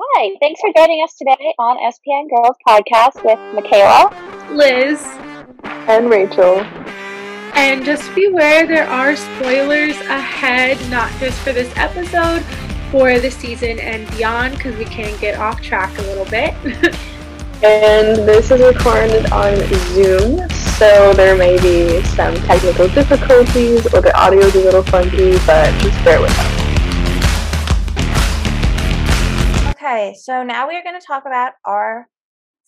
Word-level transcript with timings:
Hi, 0.00 0.30
thanks 0.38 0.60
for 0.60 0.70
joining 0.76 1.02
us 1.02 1.14
today 1.14 1.54
on 1.58 1.76
SPN 1.78 2.30
Girls 2.30 2.56
Podcast 2.64 3.24
with 3.24 3.36
Michaela, 3.52 4.14
Liz, 4.48 5.04
and 5.64 6.08
Rachel. 6.08 6.60
And 7.56 7.84
just 7.84 8.14
beware, 8.14 8.64
there 8.64 8.86
are 8.86 9.16
spoilers 9.16 9.96
ahead, 10.02 10.78
not 10.88 11.10
just 11.18 11.36
for 11.40 11.52
this 11.52 11.72
episode, 11.76 12.44
for 12.92 13.18
the 13.18 13.28
season 13.28 13.80
and 13.80 14.08
beyond, 14.12 14.54
because 14.54 14.76
we 14.76 14.84
can 14.84 15.18
get 15.18 15.36
off 15.36 15.60
track 15.60 15.98
a 15.98 16.02
little 16.02 16.26
bit. 16.26 16.54
and 17.64 18.18
this 18.18 18.52
is 18.52 18.60
recorded 18.60 19.32
on 19.32 19.56
Zoom, 19.94 20.48
so 20.50 21.12
there 21.14 21.36
may 21.36 21.60
be 21.60 22.04
some 22.04 22.36
technical 22.36 22.86
difficulties 22.86 23.84
or 23.92 24.00
the 24.00 24.16
audio 24.16 24.42
is 24.42 24.54
a 24.54 24.60
little 24.60 24.84
funky, 24.84 25.32
but 25.44 25.76
just 25.80 26.04
bear 26.04 26.20
with 26.20 26.38
us. 26.38 26.57
Okay, 29.88 30.14
so 30.20 30.42
now 30.42 30.68
we 30.68 30.76
are 30.76 30.82
going 30.82 31.00
to 31.00 31.06
talk 31.06 31.22
about 31.24 31.54
our 31.64 32.08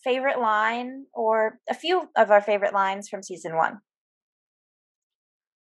favorite 0.03 0.39
line 0.39 1.05
or 1.13 1.59
a 1.69 1.73
few 1.75 2.09
of 2.17 2.31
our 2.31 2.41
favorite 2.41 2.73
lines 2.73 3.09
from 3.09 3.21
season 3.21 3.55
one. 3.55 3.79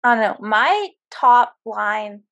I 0.05 0.15
don't 0.15 0.23
know. 0.25 0.49
My 0.49 0.89
top 1.11 1.55
line 1.67 2.23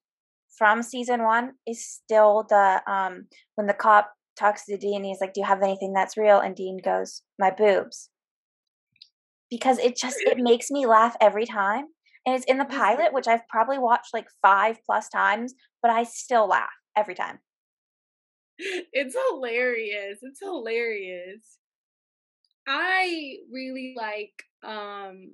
from 0.57 0.83
season 0.83 1.23
one 1.23 1.55
is 1.67 1.85
still 1.87 2.47
the 2.49 2.83
um 2.91 3.27
when 3.57 3.67
the 3.67 3.75
cop 3.75 4.12
talks 4.39 4.65
to 4.67 4.77
Dean, 4.79 5.05
he's 5.05 5.21
like, 5.21 5.35
"Do 5.35 5.41
you 5.41 5.47
have 5.47 5.62
anything 5.62 5.93
that's 5.93 6.17
real?" 6.17 6.39
And 6.41 6.55
Dean 6.55 6.79
goes, 6.83 7.23
"My 7.39 7.51
boobs," 7.51 8.11
because 9.51 9.79
it 9.79 9.97
just 9.97 10.17
it 10.21 10.39
makes 10.39 10.71
me 10.71 10.87
laugh 10.87 11.17
every 11.21 11.47
time. 11.47 11.87
And 12.27 12.37
it's 12.37 12.45
in 12.45 12.59
the 12.59 12.65
pilot, 12.65 13.12
which 13.12 13.27
I've 13.27 13.47
probably 13.48 13.79
watched 13.79 14.12
like 14.12 14.27
five 14.43 14.79
plus 14.85 15.09
times, 15.09 15.55
but 15.83 15.91
I 15.91 16.05
still 16.05 16.47
laugh 16.47 16.69
every 16.97 17.15
time. 17.15 17.39
It's 18.59 19.17
hilarious. 19.30 20.19
It's 20.23 20.41
hilarious. 20.41 21.59
I 22.67 23.37
really 23.51 23.95
like 23.97 24.45
um 24.62 25.33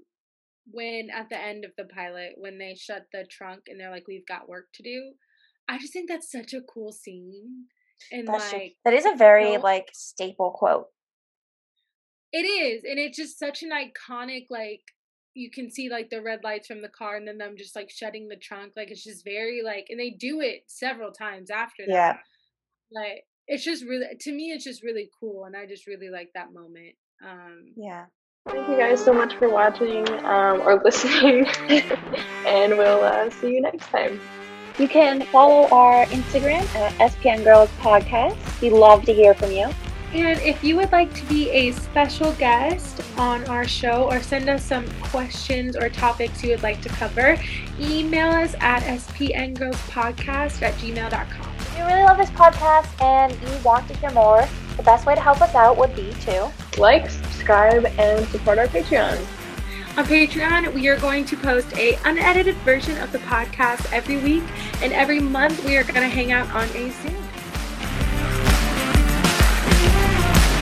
when 0.71 1.09
at 1.11 1.29
the 1.29 1.39
end 1.39 1.65
of 1.65 1.73
the 1.77 1.85
pilot 1.85 2.35
when 2.37 2.59
they 2.59 2.75
shut 2.75 3.07
the 3.13 3.25
trunk 3.31 3.65
and 3.69 3.79
they're 3.79 3.91
like 3.91 4.07
we've 4.07 4.27
got 4.27 4.49
work 4.49 4.67
to 4.75 4.83
do. 4.83 5.13
I 5.69 5.79
just 5.79 5.93
think 5.93 6.09
that's 6.09 6.31
such 6.31 6.53
a 6.53 6.61
cool 6.61 6.93
scene. 6.93 7.65
And 8.13 8.29
That's 8.29 8.53
like 8.53 8.77
that 8.85 8.95
is 8.95 9.07
a 9.07 9.17
very 9.17 9.53
you 9.53 9.59
know, 9.59 9.65
like 9.65 9.89
staple 9.93 10.51
quote. 10.51 10.89
It 12.33 12.45
is, 12.45 12.83
and 12.85 12.99
it's 12.99 13.17
just 13.17 13.39
such 13.39 13.63
an 13.63 13.71
iconic 13.71 14.47
like 14.51 14.83
you 15.35 15.51
can 15.51 15.71
see 15.71 15.89
like 15.89 16.11
the 16.11 16.23
red 16.23 16.41
lights 16.45 16.67
from 16.69 16.81
the 16.81 16.89
car 16.89 17.17
and 17.17 17.27
then 17.27 17.39
them 17.39 17.57
just 17.57 17.75
like 17.75 17.91
shutting 17.91 18.29
the 18.29 18.37
trunk 18.37 18.73
like 18.77 18.91
it's 18.91 19.03
just 19.03 19.25
very 19.25 19.63
like 19.65 19.87
and 19.91 19.99
they 19.99 20.11
do 20.11 20.41
it 20.41 20.63
several 20.67 21.11
times 21.11 21.51
after 21.51 21.85
that. 21.87 21.93
Yeah. 21.93 22.17
Like 22.95 23.25
it's 23.47 23.65
just 23.65 23.85
really 23.85 24.07
to 24.21 24.33
me 24.33 24.53
it's 24.53 24.65
just 24.65 24.83
really 24.83 25.11
cool 25.21 25.45
and 25.45 25.57
I 25.57 25.67
just 25.67 25.87
really 25.87 26.11
like 26.11 26.31
that 26.35 26.53
moment. 26.53 26.95
Um 27.25 27.73
Yeah. 27.77 28.07
Thank 28.47 28.69
you 28.69 28.77
guys 28.77 29.03
so 29.03 29.13
much 29.15 29.35
for 29.37 29.49
watching 29.49 30.07
um, 30.23 30.61
or 30.61 30.75
listening, 30.85 31.47
and 32.47 32.77
we'll 32.77 33.03
uh, 33.03 33.31
see 33.31 33.55
you 33.55 33.63
next 33.63 33.87
time. 33.87 34.21
You 34.79 34.87
can 34.87 35.23
follow 35.27 35.67
our 35.71 36.05
Instagram 36.07 36.63
at 36.75 36.93
SPN 37.13 37.43
Girls 37.43 37.71
Podcast. 37.81 38.61
We 38.61 38.69
love 38.69 39.07
to 39.07 39.15
hear 39.15 39.33
from 39.33 39.51
you. 39.51 39.71
And 40.13 40.39
if 40.41 40.63
you 40.63 40.77
would 40.77 40.93
like 40.93 41.15
to 41.15 41.25
be 41.25 41.51
a 41.51 41.73
special 41.73 42.33
guest 42.33 43.01
on 43.17 43.45
our 43.49 43.67
show 43.67 44.09
or 44.11 44.21
send 44.21 44.49
us 44.49 44.63
some 44.63 44.87
questions 45.01 45.75
or 45.77 45.89
topics 45.89 46.43
you 46.45 46.51
would 46.51 46.63
like 46.63 46.83
to 46.83 46.89
cover, 46.89 47.37
email 47.81 48.31
us 48.31 48.55
at 48.61 48.83
spngirlspodcast 48.83 50.63
at 50.63 50.75
gmail.com. 50.75 51.54
If 51.75 51.81
you 51.81 51.87
really 51.87 52.05
love 52.05 52.19
this 52.19 52.31
podcast 52.31 53.03
and 53.03 53.33
you 53.33 53.65
want 53.65 53.89
to 53.89 53.97
hear 53.97 54.11
more, 54.13 54.47
the 54.77 54.85
best 54.85 55.07
way 55.07 55.17
to 55.17 55.21
help 55.21 55.41
us 55.41 55.57
out 55.57 55.77
would 55.77 55.93
be 55.97 56.13
to 56.21 56.49
like, 56.79 57.11
subscribe, 57.11 57.87
and 57.99 58.25
support 58.29 58.59
our 58.59 58.69
Patreon. 58.69 59.19
On 59.99 60.05
Patreon, 60.05 60.73
we 60.73 60.87
are 60.87 60.97
going 61.01 61.25
to 61.25 61.37
post 61.37 61.77
a 61.77 61.99
unedited 62.05 62.55
version 62.59 62.97
of 62.99 63.11
the 63.11 63.19
podcast 63.19 63.93
every 63.93 64.19
week, 64.19 64.45
and 64.83 64.93
every 64.93 65.19
month 65.19 65.65
we 65.65 65.77
are 65.77 65.83
going 65.83 65.95
to 65.95 66.07
hang 66.07 66.31
out 66.31 66.49
on 66.53 66.69
a 66.77 66.93
Zoom. 66.93 67.24